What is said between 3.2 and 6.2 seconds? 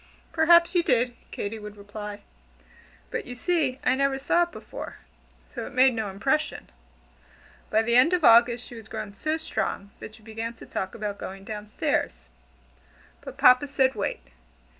you see I never saw it before, so it made no